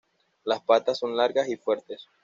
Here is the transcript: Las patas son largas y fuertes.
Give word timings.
Las 0.45 0.61
patas 0.61 0.97
son 0.97 1.15
largas 1.15 1.47
y 1.47 1.57
fuertes. 1.57 2.07